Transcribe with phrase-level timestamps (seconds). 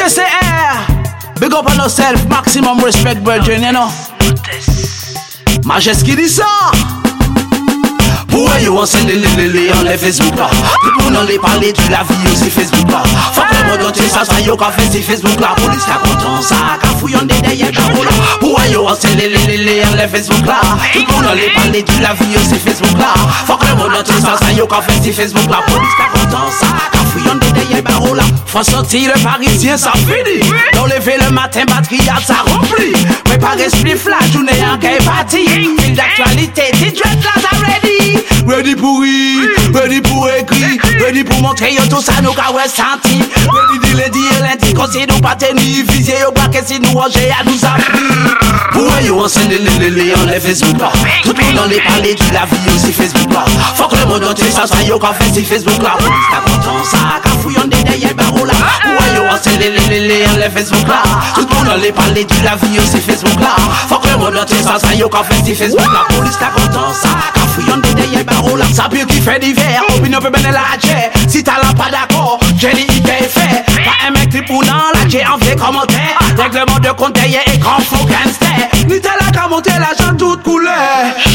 [0.00, 1.34] DJ say air.
[1.40, 3.88] Big up on yourself, maximum respect, virgin, you know.
[5.64, 6.48] Majeski di sa.
[8.30, 10.48] Pou wè yo ansen li li li li an le Facebook la.
[10.80, 13.02] Pipou nan li pale tu la vi yo si Facebook la.
[13.34, 15.52] Fak le mwen konti sa sa yo ka fe si Facebook la.
[15.58, 18.14] Polis ka kontan sa ka fuyon de deye kabo la.
[18.40, 20.60] Pou wè yo ansen li li li li an le Facebook la.
[20.94, 23.12] Pipou nan li pale tu la vi yo si Facebook la.
[23.50, 25.60] Fak le mwen konti sa sa yo ka fe si Facebook la.
[25.68, 27.89] Polis ka kontan sa ka fuyon de deye kabo la
[28.52, 30.42] Faut sortir le parisien ça finit.
[30.74, 32.92] Dans lever le matin à ça rempli
[33.24, 38.74] Préparer spliff la journée en qu'est parti Fil d'actualité, t'es dread là ça ready Ready
[38.74, 43.22] pour rire, ready pour écrire Ready pour montrer yo tout ça nous qu'a ouais senti
[43.36, 45.84] Ready de le dire lundi qu'on si nous pas tenir.
[45.88, 48.34] Visé pas que si nous ranger à nous appris
[48.72, 50.90] Pour yo enseigne les les en les Facebook là.
[51.22, 53.44] Tout le monde en les parler de la vie aussi Facebook là.
[53.76, 55.96] Faut que le monde entier ça soit yo qu'a fait si Facebook là.
[55.98, 57.79] Police ta content ça qu'a fouillon des
[60.50, 61.02] Facebook là.
[61.34, 63.56] Tout le monde les parler de la vie aussi Facebook là.
[63.88, 66.04] Faut que le monde entier ça soit yo qu'a fait Facebook là.
[66.14, 67.08] Police ta content ça.
[67.34, 70.78] Qu'a fouillon des derrière barreau là Ça pire qui fait d'hiver, opinion peut mener la
[70.80, 73.64] jet Si t'as là pas d'accord, j'ai dit il est fait.
[73.84, 77.42] Pas un mec trip ou non, la jet en fait commentaire Règlement de compte derrière
[77.52, 78.68] écran faux gangster.
[78.86, 80.74] Ni t'as là qu'à monter l'argent toute couleur.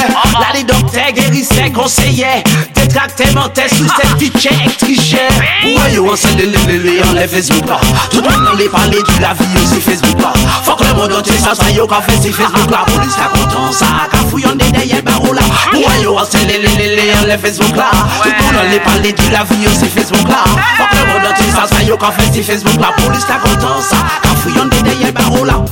[1.77, 2.43] conseillait
[2.75, 5.29] Détracté, mentait, sous cette petite check, trichait
[5.65, 7.79] Ouais yo, enseigne les les les en les Facebook là
[8.11, 10.33] Tout le monde les parler de la vie aussi Facebook là
[10.65, 13.39] Faut que le monde entier ça soit yo qu'a fait si Facebook là Police la
[13.39, 15.43] content ça, qu'a fouillon des derrière barreau là
[15.75, 17.91] Ouais yo, enseigne les les les les en les Facebook là
[18.23, 20.45] Tout le monde les parler de la vie aussi Facebook là
[20.79, 23.37] Faut que le monde entier ça soit yo qu'a fait si Facebook là Police la
[23.37, 25.65] content ça, qu'a fouillon des derrière barreau là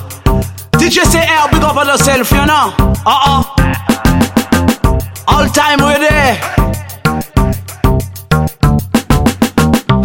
[0.78, 2.74] DJ CR, big up on yourself, you know.
[3.06, 3.73] Uh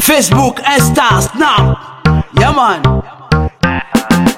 [0.09, 1.77] Facebook, Insta, Snap.
[2.39, 2.81] Yeah man.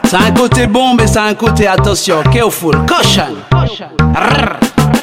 [0.04, 3.38] Ça a un côté mais ça a un côté attention, careful, caution.
[3.54, 5.01] Rrr.